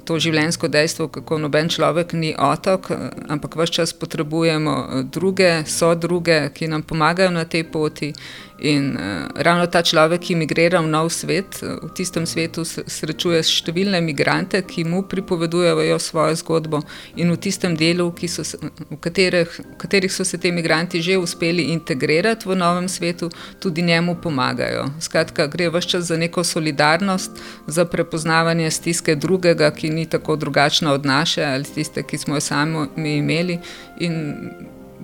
to 0.05 0.19
življenjsko 0.19 0.69
dejstvo, 0.69 1.09
kako 1.09 1.39
noben 1.39 1.69
človek 1.69 2.13
ni 2.13 2.35
otok, 2.35 2.91
uh, 2.91 3.09
ampak 3.29 3.57
vse 3.57 3.73
čas 3.81 3.93
potrebujemo 3.93 5.05
druge, 5.13 5.65
so 5.67 5.95
druge, 5.95 6.49
ki 6.55 6.69
nam 6.69 6.83
pomagajo 6.83 7.31
na 7.31 7.45
tej 7.45 7.65
poti. 7.73 8.13
In 8.59 8.99
ravno 9.35 9.67
ta 9.71 9.83
človek, 9.87 10.21
ki 10.21 10.33
imigrira 10.35 10.81
v 10.83 10.91
nov 10.91 11.13
svet, 11.15 11.63
v 11.63 11.91
tistem 11.95 12.27
svetu 12.27 12.65
srečuje 12.67 13.39
številne 13.47 14.01
imigrante, 14.03 14.59
ki 14.67 14.83
mu 14.83 15.05
pripovedujejo 15.07 15.99
svojo 16.03 16.35
zgodbo, 16.43 16.83
in 17.15 17.31
v 17.31 17.39
tistem 17.39 17.77
delu, 17.79 18.11
so, 18.27 18.43
v, 18.43 18.99
katerih, 18.99 19.47
v 19.47 19.77
katerih 19.79 20.11
so 20.11 20.27
se 20.27 20.39
ti 20.43 20.51
imigranti 20.51 20.99
že 20.99 21.19
uspeli 21.19 21.71
integrirati 21.71 22.49
v 22.49 22.59
novem 22.59 22.89
svetu, 22.91 23.31
tudi 23.63 23.83
njemu 23.83 24.19
pomagajo. 24.19 24.91
Skratka, 24.99 25.47
gre 25.47 25.71
vse 25.71 25.89
čas 25.95 26.11
za 26.11 26.17
neko 26.19 26.43
solidarnost, 26.43 27.31
za 27.67 27.85
prepoznavanje 27.87 28.71
stiske 28.71 29.15
drugega, 29.15 29.58
ki 29.71 29.91
ni 29.91 30.07
tako 30.07 30.37
drugačna 30.37 30.93
od 30.93 31.07
naše 31.07 31.45
ali 31.45 31.65
tiste, 31.65 32.03
ki 32.03 32.19
smo 32.19 32.35
jo 32.35 32.41
sami 32.41 32.87
imeli. 32.97 33.59
In 33.99 34.35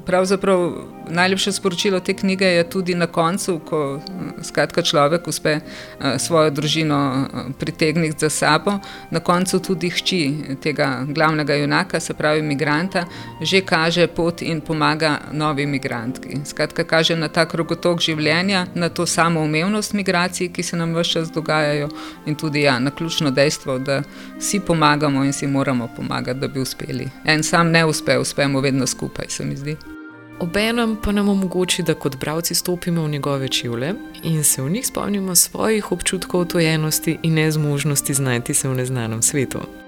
pravzaprav 0.06 0.72
najlepše 1.08 1.52
sporočilo 1.52 2.00
te 2.00 2.14
knjige 2.14 2.44
je 2.46 2.70
tudi 2.70 2.94
na 2.94 3.06
koncu, 3.06 3.58
ko 3.58 4.00
skratka, 4.42 4.82
človek 4.82 5.28
uspe 5.28 5.50
eh, 5.50 6.18
svojo 6.18 6.50
družino 6.50 6.96
eh, 6.96 7.52
pritegniti 7.58 8.18
za 8.18 8.30
sabo. 8.30 8.78
Na 9.10 9.20
koncu 9.20 9.58
tudi 9.60 9.90
hči 9.90 10.34
tega 10.62 11.04
glavnega 11.08 11.54
junaka, 11.54 12.00
se 12.00 12.14
pravi 12.14 12.38
imigranta, 12.38 13.04
že 13.40 13.60
kaže 13.60 14.06
pot 14.06 14.42
in 14.42 14.60
pomaga 14.60 15.18
novi 15.32 15.62
imigrantki. 15.62 16.38
Skratka, 16.44 16.84
kaže 16.84 17.16
na 17.16 17.28
ta 17.28 17.46
krogotok 17.46 18.00
življenja, 18.00 18.66
na 18.74 18.88
to 18.88 19.06
samoumevnost 19.06 19.92
migracij, 19.92 20.52
ki 20.52 20.62
se 20.62 20.76
nam 20.76 20.94
vse 20.94 21.10
čas 21.10 21.32
dogajajo, 21.32 21.88
in 22.26 22.34
tudi 22.34 22.62
ja, 22.62 22.78
na 22.78 22.90
ključno 22.90 23.30
dejstvo, 23.30 23.78
da 23.78 24.02
si 24.40 24.60
pomagamo 24.60 25.24
in 25.24 25.32
si 25.32 25.46
moramo 25.46 25.88
pomagati, 25.96 26.40
da 26.40 26.48
bi 26.48 26.60
uspeli. 26.60 27.10
En 27.24 27.42
sam 27.42 27.70
ne 27.70 27.84
uspe, 27.84 28.18
uspemo 28.18 28.60
vedno 28.60 28.86
skupaj, 28.86 29.26
se 29.28 29.44
mi 29.44 29.56
zdi. 29.56 29.93
Obenem 30.40 30.96
pa 31.02 31.12
nam 31.12 31.28
omogoči, 31.28 31.82
da 31.82 31.94
kot 31.94 32.16
bralci 32.16 32.54
stopimo 32.54 33.02
v 33.02 33.08
njegove 33.08 33.48
čevlje 33.48 33.94
in 34.22 34.44
se 34.44 34.62
v 34.62 34.70
njih 34.70 34.86
spomnimo 34.86 35.34
svojih 35.34 35.92
občutkov 35.92 36.40
otojenosti 36.40 37.18
in 37.22 37.34
nezmožnosti 37.34 38.14
znajti 38.14 38.54
se 38.54 38.68
v 38.68 38.74
neznanem 38.74 39.22
svetu. 39.22 39.83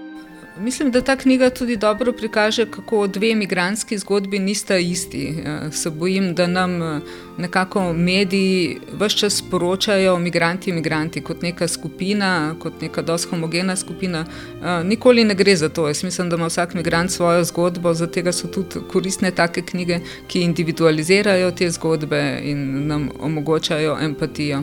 Mislim, 0.61 0.91
da 0.91 1.01
ta 1.01 1.17
knjiga 1.17 1.51
tudi 1.51 1.77
dobro 1.77 2.13
prikaže, 2.13 2.71
kako 2.71 3.07
dve 3.07 3.31
imigranski 3.31 3.99
zgodbi 3.99 4.39
nista 4.39 4.77
isti. 4.77 5.35
Eh, 5.47 5.73
se 5.73 5.91
bojim, 5.91 6.35
da 6.35 6.47
nam 6.47 6.83
eh, 6.83 7.01
nekako 7.39 7.93
mediji 7.93 8.79
vse 9.01 9.17
čas 9.17 9.43
poročajo 9.51 10.15
o 10.15 10.19
imigranti, 10.19 10.71
imigranti 10.71 11.21
kot 11.21 11.43
neka 11.43 11.69
skupina, 11.69 12.55
kot 12.59 12.81
neka 12.81 13.03
dosti 13.03 13.29
homogena 13.31 13.77
skupina. 13.77 14.25
Eh, 14.65 14.85
nikoli 14.85 15.25
ne 15.25 15.35
gre 15.35 15.57
za 15.57 15.69
to. 15.69 15.89
Jaz 15.89 16.05
mislim, 16.05 16.31
da 16.31 16.37
ima 16.37 16.47
vsak 16.47 16.75
imigrant 16.75 17.11
svojo 17.11 17.45
zgodbo, 17.45 17.95
zato 17.95 18.33
so 18.33 18.49
tudi 18.49 18.81
koristne 18.93 19.31
take 19.31 19.63
knjige, 19.63 20.01
ki 20.27 20.41
individualizirajo 20.41 21.51
te 21.51 21.71
zgodbe 21.71 22.41
in 22.45 22.87
nam 22.87 23.11
omogočajo 23.21 23.99
empatijo. 24.01 24.63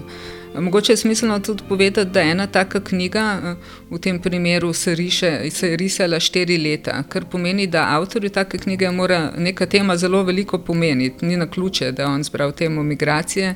Mogoče 0.60 0.94
je 0.94 0.98
smiselno 0.98 1.40
tudi 1.40 1.64
povedati, 1.70 2.12
da 2.12 2.22
ena 2.22 2.48
taka 2.48 2.80
knjiga 2.80 3.40
eh, 3.44 3.56
v 3.90 4.00
tem 4.00 4.20
primeru 4.20 4.74
se, 4.74 4.96
riše, 4.96 5.50
se 5.52 5.70
je 5.70 5.78
risala 5.78 6.20
štiri 6.20 6.58
leta, 6.58 7.04
kar 7.10 7.26
pomeni, 7.26 7.68
da 7.68 7.88
avtorju 7.90 8.30
take 8.30 8.58
knjige 8.58 8.92
mora 8.92 9.32
neka 9.38 9.66
tema 9.66 9.98
zelo 9.98 10.24
veliko 10.24 10.58
pomeniti. 10.58 11.26
Ni 11.26 11.38
na 11.38 11.50
ključe, 11.50 11.92
da 11.92 12.08
on 12.08 12.24
zbral 12.24 12.52
temo 12.52 12.84
migracije. 12.84 13.56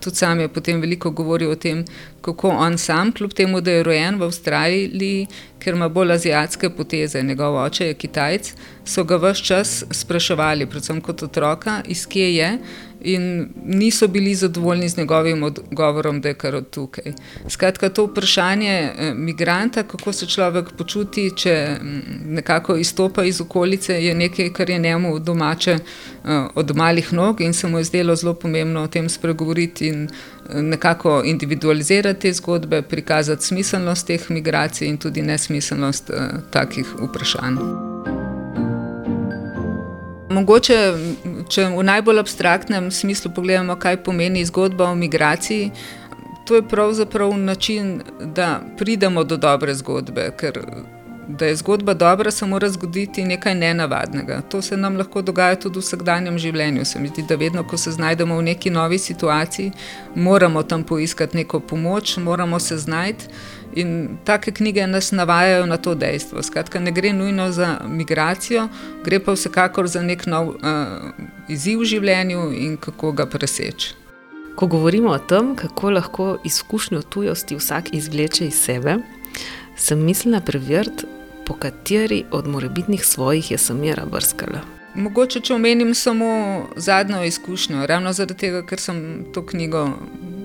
Tudi 0.00 0.16
sam 0.16 0.40
je 0.40 0.48
potem 0.48 0.80
veliko 0.80 1.10
govoril 1.10 1.50
o 1.50 1.56
tem, 1.56 1.84
kako 2.20 2.48
on 2.48 2.78
sam, 2.78 3.12
kljub 3.12 3.32
temu, 3.32 3.60
da 3.60 3.70
je 3.70 3.82
rojen 3.82 4.18
v 4.18 4.24
Avstraliji, 4.24 5.26
ker 5.58 5.74
ima 5.74 5.88
bolj 5.88 6.12
azijske 6.12 6.70
poteze, 6.70 7.22
njegov 7.22 7.56
oče 7.64 7.86
je 7.86 7.94
Kitajc, 7.94 8.52
so 8.84 9.04
ga 9.04 9.16
vse 9.16 9.44
čas 9.44 9.84
spraševali, 9.90 10.66
predvsem 10.66 11.00
kot 11.00 11.22
otroka, 11.22 11.82
iz 11.86 12.06
kje 12.06 12.34
je 12.36 12.58
in 13.00 13.48
niso 13.64 14.08
bili 14.08 14.34
zadovoljni 14.34 14.88
z 14.88 14.96
njegovim 14.96 15.42
odgovorom, 15.42 16.20
da 16.20 16.28
je 16.28 16.34
kar 16.34 16.54
od 16.54 16.70
tukaj. 16.70 17.12
Skratka, 17.48 17.88
to 17.88 18.04
vprašanje 18.04 18.68
eh, 18.68 19.14
migranta, 19.14 19.82
kako 19.82 20.12
se 20.12 20.26
človek 20.26 20.72
počuti, 20.78 21.30
če 21.36 21.76
nekako 22.24 22.76
izstopa 22.76 23.24
iz 23.24 23.40
okolice, 23.40 24.04
je 24.04 24.14
nekaj, 24.14 24.52
kar 24.52 24.70
je 24.70 24.78
njemu 24.78 25.18
domače 25.18 25.70
eh, 25.70 26.46
od 26.54 26.76
malih 26.76 27.12
nog 27.12 27.40
in 27.40 27.54
se 27.54 27.68
mu 27.68 27.78
je 27.78 27.84
zdelo 27.84 28.16
zelo 28.16 28.34
pomembno 28.34 28.82
o 28.82 28.86
tem 28.86 29.08
spregovoriti 29.08 29.57
in 29.80 30.08
eh, 30.08 30.62
nekako 30.62 31.22
individualizirati 31.24 32.32
zgodbe, 32.32 32.82
prikazati 32.82 33.44
smiselnost 33.44 34.06
teh 34.06 34.30
migracij 34.30 34.88
in 34.88 34.98
tudi 34.98 35.22
nesmiselnost 35.22 36.10
takih 36.50 36.86
vprašanj. 36.98 37.56
Mogoče, 40.28 40.76
če 41.48 41.64
v 41.72 41.82
najbolj 41.82 42.20
abstraktnem 42.20 42.90
smislu 42.90 43.32
pogledamo, 43.34 43.78
kaj 43.80 44.02
pomeni 44.04 44.44
zgodba 44.44 44.90
o 44.90 44.94
migraciji, 44.94 45.70
to 46.44 46.54
je 46.54 46.68
pravzaprav 46.68 47.32
način, 47.38 48.02
da 48.20 48.60
pridemo 48.78 49.24
do 49.24 49.36
dobre 49.36 49.74
zgodbe. 49.74 50.30
Da 51.28 51.46
je 51.46 51.56
zgodba 51.56 51.94
dobra, 51.94 52.30
se 52.30 52.46
mora 52.46 52.68
zgoditi 52.68 53.24
nekaj 53.24 53.54
nenavadnega. 53.54 54.40
To 54.40 54.62
se 54.62 54.76
nam 54.76 54.96
lahko 54.96 55.22
dogaja 55.22 55.56
tudi 55.60 55.78
v 55.78 55.82
vsakdanjem 55.82 56.38
življenju. 56.38 56.84
Se 56.84 57.00
mi 57.00 57.08
zdi, 57.08 57.22
da 57.28 57.36
vedno, 57.36 57.64
ko 57.68 57.76
se 57.76 57.92
znajdemo 57.92 58.38
v 58.38 58.42
neki 58.42 58.70
novi 58.70 58.98
situaciji, 58.98 59.72
moramo 60.14 60.62
tam 60.62 60.84
poiskati 60.84 61.36
neko 61.36 61.60
pomoč, 61.60 62.16
moramo 62.16 62.58
se 62.58 62.78
znajti. 62.78 63.28
In 63.76 64.16
take 64.24 64.52
knjige 64.52 64.86
nas 64.86 65.12
navajajo 65.12 65.66
na 65.66 65.76
to 65.76 65.94
dejstvo. 65.94 66.42
Skratka, 66.42 66.80
ne 66.80 66.90
gre 66.90 67.12
nujno 67.12 67.50
za 67.52 67.76
migracijo, 67.84 68.68
gre 69.04 69.20
pa 69.20 69.36
vsekakor 69.36 69.86
za 69.86 70.02
nek 70.02 70.26
nov 70.26 70.48
uh, 70.48 71.12
izziv 71.48 71.84
v 71.84 71.90
življenju 71.92 72.48
in 72.56 72.76
kako 72.80 73.12
ga 73.12 73.28
preseči. 73.28 73.92
Ko 74.56 74.66
govorimo 74.66 75.12
o 75.12 75.18
tem, 75.18 75.52
kako 75.56 75.90
lahko 75.90 76.26
izkušnjo 76.44 77.02
tujosti 77.02 77.60
vsak 77.60 77.92
izvleče 77.94 78.48
iz 78.48 78.56
sebe, 78.64 78.96
sem 79.76 80.00
mislila 80.02 80.40
preveriti, 80.40 81.06
po 81.48 81.54
kateri 81.54 82.24
od 82.30 82.46
morebitnih 82.46 83.04
svojih 83.04 83.50
je 83.50 83.58
Samira 83.58 84.04
brskala. 84.06 84.60
Mogoče, 84.94 85.40
če 85.40 85.54
omenim 85.54 85.94
samo 85.94 86.28
zadnjo 86.76 87.22
izkušnjo, 87.24 87.86
ravno 87.86 88.12
zaradi 88.12 88.34
tega, 88.34 88.62
ker 88.66 88.80
sem 88.80 88.98
to 89.32 89.44
knjigo 89.46 89.86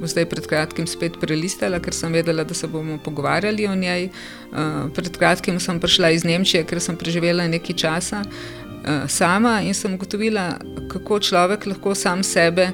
zdaj 0.08 0.26
pred 0.30 0.48
kratkim 0.48 0.88
spet 0.88 1.18
prelistala, 1.20 1.80
ker 1.84 1.96
sem 1.96 2.14
vedela, 2.14 2.44
da 2.44 2.54
se 2.54 2.68
bomo 2.68 2.98
pogovarjali 3.04 3.68
o 3.68 3.76
njej. 3.76 4.10
Uh, 4.52 4.92
pred 4.96 5.18
kratkim 5.18 5.60
sem 5.60 5.80
prišla 5.80 6.12
iz 6.16 6.24
Nemčije, 6.28 6.64
ker 6.70 6.80
sem 6.84 6.96
preživela 7.00 7.48
nekaj 7.48 7.76
časa 7.84 8.22
uh, 8.24 9.08
sama 9.08 9.62
in 9.64 9.74
sem 9.74 9.96
ugotovila, 9.96 10.54
kako 10.92 11.20
človek 11.20 11.66
lahko 11.72 11.96
sam 11.96 12.24
sebe 12.24 12.70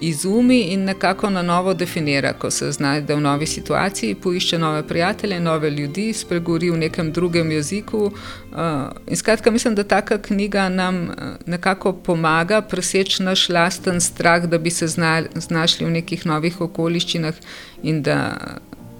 izumi 0.00 0.60
in 0.60 0.84
nekako 0.84 1.30
na 1.30 1.42
novo 1.42 1.74
definira, 1.74 2.32
ko 2.32 2.50
se 2.50 2.72
znajde 2.72 3.14
v 3.14 3.20
novi 3.20 3.46
situaciji, 3.46 4.14
poišče 4.14 4.58
nove 4.58 4.82
prijatelje, 4.88 5.40
nove 5.40 5.70
ljudi, 5.70 6.12
spregovori 6.12 6.70
v 6.70 6.78
nekem 6.78 7.12
drugem 7.12 7.50
jeziku. 7.50 7.98
Uh, 8.04 8.58
in 9.06 9.16
skratka, 9.16 9.50
mislim, 9.50 9.74
da 9.74 9.84
taka 9.84 10.18
knjiga 10.18 10.68
nam 10.68 11.02
uh, 11.02 11.14
nekako 11.46 11.92
pomaga 11.92 12.60
preseči 12.60 13.22
naš 13.22 13.48
lasten 13.48 14.00
strah, 14.00 14.46
da 14.46 14.58
bi 14.58 14.70
se 14.70 14.86
znašli 15.34 15.86
v 15.86 15.90
nekih 15.90 16.26
novih 16.26 16.60
okoliščinah 16.60 17.34
in 17.82 18.02
da 18.02 18.36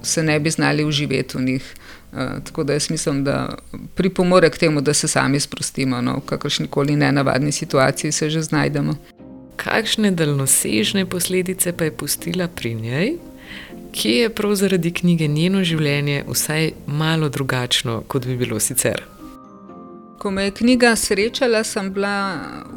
se 0.03 0.23
ne 0.23 0.41
bi 0.41 0.51
znali 0.51 0.85
uživeti 0.85 1.39
v 1.39 1.43
njih. 1.43 1.75
Uh, 2.13 2.19
tako 2.45 2.65
da 2.65 2.73
jaz 2.73 2.91
mislim, 2.91 3.25
da 3.25 3.55
pripomore 3.95 4.51
k 4.51 4.59
temu, 4.59 4.81
da 4.81 4.95
se 4.95 5.09
sami 5.09 5.41
sprostimo 5.41 6.01
no, 6.01 6.17
v 6.17 6.27
kakršni 6.27 6.67
koli 6.67 6.97
nenavadni 6.97 7.53
situaciji, 7.53 8.13
se 8.13 8.31
že 8.31 8.43
znajdemo 8.43 8.97
kakšne 9.61 10.11
daljnosežne 10.17 11.07
posledice 11.07 11.73
pa 11.73 11.85
je 11.85 11.97
pustila 11.97 12.49
pri 12.49 12.75
njej, 12.75 13.13
ki 13.93 14.11
je 14.11 14.35
prav 14.35 14.55
zaradi 14.55 14.93
knjige 14.95 15.29
njeno 15.29 15.65
življenje 15.65 16.25
vsaj 16.29 16.71
malo 16.87 17.29
drugačno, 17.29 18.03
kot 18.09 18.27
bi 18.27 18.37
bilo 18.37 18.61
sicer. 18.61 19.03
Ko 20.21 20.31
me 20.31 20.45
je 20.45 20.55
knjiga 20.57 20.93
srečala, 20.97 21.63
sem 21.65 21.93
bila 21.93 22.15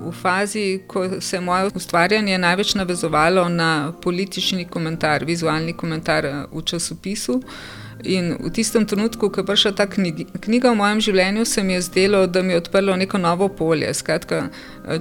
v 0.06 0.12
fazi, 0.22 0.82
ko 0.88 1.06
se 1.22 1.36
je 1.38 1.42
moje 1.42 1.72
ustvarjanje 1.76 2.38
največ 2.38 2.76
navezovalo 2.80 3.50
na 3.50 3.92
politični 4.02 4.66
komentar, 4.66 5.26
vizualni 5.28 5.74
komentar 5.74 6.28
v 6.52 6.64
časopisu. 6.66 7.42
In 8.04 8.36
v 8.40 8.50
tistem 8.50 8.86
trenutku, 8.86 9.30
ko 9.30 9.42
je 9.42 9.46
prišla 9.46 9.72
ta 9.72 9.86
knjiga 9.88 10.72
v 10.72 10.76
mojem 10.76 11.02
življenju, 11.02 11.46
se 11.46 11.64
mi 11.64 11.74
je 11.74 11.82
zdelo, 11.82 12.26
da 12.28 12.42
mi 12.42 12.54
je 12.54 12.62
odprlo 12.64 12.96
neko 13.00 13.18
novo 13.18 13.48
polje. 13.48 13.94
Skratka, 13.94 14.48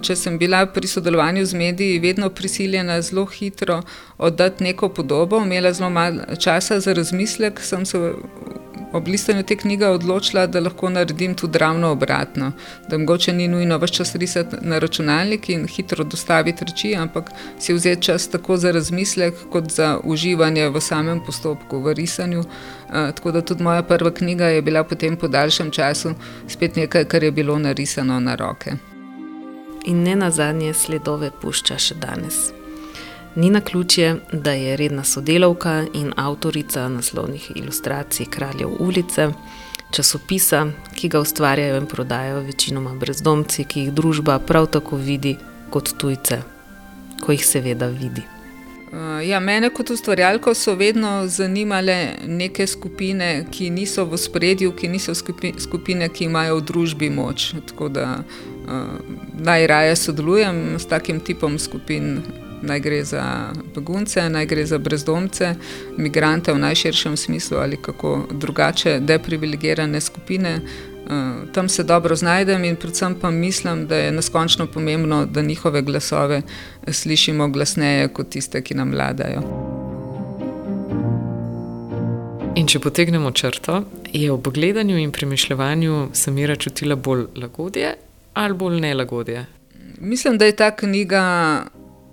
če 0.02 0.16
sem 0.16 0.38
bila 0.38 0.66
pri 0.66 0.86
sodelovanju 0.86 1.44
z 1.46 1.58
mediji 1.58 1.98
vedno 1.98 2.30
prisiljena 2.30 3.00
zelo 3.02 3.26
hitro 3.26 3.82
oddati 4.18 4.64
neko 4.64 4.88
podobo, 4.88 5.42
imela 5.42 5.72
zelo 5.72 5.90
malo 5.90 6.36
časa 6.38 6.80
za 6.80 6.92
razmislek, 6.92 7.60
sem 7.60 7.86
se 7.86 8.12
ob 8.92 9.08
listanju 9.08 9.42
te 9.42 9.56
knjige 9.56 9.88
odločila, 9.88 10.46
da 10.46 10.60
lahko 10.60 10.90
naredim 10.90 11.34
tudi 11.34 11.58
ravno 11.58 11.90
obratno. 11.90 12.52
Da 12.88 12.98
mogoče 12.98 13.32
ni 13.32 13.48
nujno 13.48 13.78
vse 13.78 13.94
čas 13.94 14.14
risati 14.14 14.56
na 14.60 14.78
računalnik 14.78 15.48
in 15.48 15.66
hitro 15.66 16.04
dostaviti 16.04 16.64
reči, 16.64 16.94
ampak 16.96 17.30
si 17.58 17.74
vzeti 17.74 18.02
čas 18.02 18.28
tako 18.30 18.56
za 18.56 18.70
razmislek, 18.70 19.34
kot 19.50 19.70
za 19.70 19.98
uživanje 20.04 20.68
v 20.68 20.80
samem 20.80 21.20
postopku, 21.26 21.80
v 21.80 21.94
risanju. 21.94 22.40
Uh, 22.40 22.46
tako 23.14 23.32
da 23.32 23.40
tudi 23.40 23.62
moja 23.62 23.82
prva 23.82 24.10
knjiga 24.10 24.46
je 24.46 24.62
bila 24.62 24.84
potem 24.84 25.16
po 25.16 25.28
daljšem 25.28 25.70
času 25.70 26.14
spet 26.48 26.76
nekaj, 26.76 27.04
kar 27.04 27.24
je 27.24 27.30
bilo 27.30 27.58
narisano 27.58 28.20
na 28.20 28.34
roke. 28.34 28.72
In 29.84 30.02
ne 30.02 30.16
na 30.16 30.30
zadnje 30.30 30.74
sledove 30.74 31.30
pušča 31.42 31.78
še 31.78 31.94
danes. 31.94 32.61
Ni 33.34 33.50
na 33.50 33.60
ključje, 33.60 34.16
da 34.32 34.52
je 34.52 34.76
redna 34.76 35.04
sodelavka 35.04 35.84
in 35.94 36.12
avtorica 36.16 36.88
naslovnih 36.88 37.52
ilustracij 37.54 38.26
Kraljev 38.26 38.68
ulice, 38.78 39.28
časopisa, 39.90 40.66
ki 40.94 41.08
ga 41.08 41.20
ustvarjajo 41.20 41.76
in 41.76 41.86
prodajajo 41.86 42.40
večinoma 42.40 42.94
brezdomci, 42.94 43.64
ki 43.64 43.80
jih 43.80 43.92
družba 43.92 44.38
prav 44.38 44.66
tako 44.66 44.96
vidi 44.96 45.36
kot 45.70 45.94
tujce, 45.98 46.42
ko 47.20 47.32
jih 47.32 47.46
seveda 47.46 47.88
vidi. 47.88 48.22
Uh, 48.92 49.26
ja, 49.28 49.40
mene 49.40 49.70
kot 49.70 49.90
ustvarjalko 49.90 50.52
so 50.54 50.74
vedno 50.74 51.26
zanimale 51.26 52.14
neke 52.26 52.66
skupine, 52.66 53.46
ki 53.50 53.70
niso 53.70 54.04
v 54.04 54.18
spredju, 54.20 54.74
ki 54.76 54.88
niso 54.88 55.14
skupine, 55.58 56.08
ki 56.08 56.24
imajo 56.24 56.58
v 56.60 56.64
družbi 56.68 57.08
moč. 57.10 57.54
Tako 57.70 57.88
da 57.88 58.06
uh, 58.20 59.00
najraje 59.40 59.96
sodelujem 59.96 60.76
s 60.78 60.86
takim 60.86 61.20
tipom 61.20 61.58
skupin 61.58 62.20
naj 62.62 62.80
gre 62.80 63.04
za 63.04 63.24
begunce, 63.74 64.28
naj 64.28 64.46
gre 64.46 64.66
za 64.66 64.78
brezdomce, 64.78 65.54
imigrante 65.98 66.52
v 66.52 66.58
najširšem 66.58 67.16
smislu 67.16 67.58
ali 67.58 67.76
kako 67.76 68.26
drugače 68.30 69.00
deprivilegirane 69.00 70.00
skupine. 70.00 70.60
Uh, 71.02 71.52
tam 71.52 71.68
se 71.68 71.82
dobro 71.84 72.16
znajdem 72.16 72.64
in 72.64 72.76
predvsem 72.76 73.14
pa 73.20 73.30
mislim, 73.30 73.86
da 73.86 73.96
je 73.96 74.12
neskončno 74.12 74.66
pomembno, 74.66 75.26
da 75.26 75.42
njihove 75.42 75.82
glasove 75.82 76.42
slišimo 76.88 77.48
glasneje 77.48 78.08
kot 78.08 78.28
tiste, 78.28 78.62
ki 78.62 78.74
nam 78.74 78.90
vladajo. 78.90 79.42
In 82.54 82.66
če 82.68 82.78
potegnemo 82.84 83.30
črto, 83.32 83.82
je 84.12 84.28
ob 84.32 84.48
gledanju 84.52 84.98
in 85.00 85.12
premišljanju 85.12 86.08
Samira 86.12 86.56
čutila 86.56 86.96
bolj 86.96 87.24
lagodje 87.36 87.94
ali 88.34 88.54
bolj 88.54 88.80
nelagodje? 88.80 89.46
Mislim, 90.00 90.38
da 90.38 90.44
je 90.44 90.56
ta 90.56 90.70
knjiga 90.76 91.22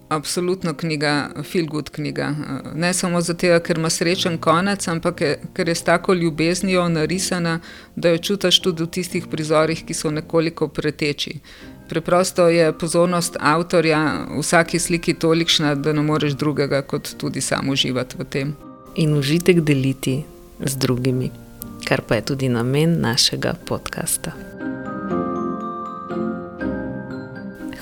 absolutno 0.09 0.73
knjiga, 0.73 1.29
good 1.69 1.89
knjiga. 1.89 2.35
Ne 2.75 2.93
samo 2.93 3.21
zato, 3.21 3.59
ker 3.59 3.77
ima 3.77 3.89
srečen 3.89 4.37
konec, 4.37 4.87
ampak 4.87 5.21
je, 5.21 5.39
ker 5.53 5.67
je 5.69 5.75
tako 5.75 6.13
ljubeznijo 6.13 6.89
narisana, 6.89 7.59
da 7.95 8.09
jo 8.09 8.17
čutiš 8.17 8.61
tudi 8.61 8.83
v 8.83 8.87
tistih 8.87 9.27
prizorih, 9.27 9.85
ki 9.85 9.93
so 9.93 10.11
nekoliko 10.11 10.67
preteči. 10.67 11.39
Preprosto 11.89 12.47
je 12.47 12.73
pozornost 12.77 13.37
avtorja 13.39 14.25
v 14.29 14.39
vsaki 14.41 14.79
sliki 14.79 15.13
tolikšna, 15.13 15.75
da 15.75 15.93
ne 15.93 16.01
moreš 16.01 16.33
drugega, 16.33 16.81
kot 16.81 17.15
tudi 17.17 17.41
sam 17.41 17.69
uživati 17.69 18.15
v 18.19 18.25
tem. 18.25 18.55
In 18.95 19.13
užitek 19.17 19.61
deliti 19.61 20.23
z 20.65 20.75
drugimi, 20.75 21.31
kar 21.87 22.01
pa 22.01 22.15
je 22.15 22.21
tudi 22.21 22.49
namen 22.49 23.01
našega 23.01 23.53
podcasta. 23.65 24.31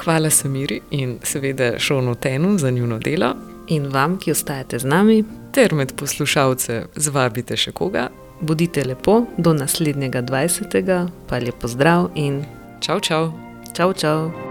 Hvala 0.04 0.30
Samiri 0.30 0.82
in 0.92 1.18
seveda 1.24 1.80
Šonu 1.80 2.16
Tenu 2.16 2.58
za 2.58 2.72
njuno 2.72 3.00
delo. 3.00 3.34
In 3.68 3.88
vam, 3.88 4.18
ki 4.20 4.32
ostajate 4.32 4.80
z 4.80 4.86
nami, 4.86 5.24
ter 5.52 5.74
med 5.74 5.94
poslušalce, 5.98 6.84
zvabite 6.96 7.58
še 7.58 7.72
koga. 7.72 8.08
Bodite 8.42 8.84
lepo 8.86 9.24
do 9.38 9.54
naslednjega 9.54 10.22
20. 10.22 11.10
pa 11.28 11.40
lepo 11.40 11.68
zdrav 11.68 12.10
in 12.16 12.46
čau, 12.80 13.00
čau. 13.00 13.32
čau, 13.74 13.94
čau. 13.94 14.47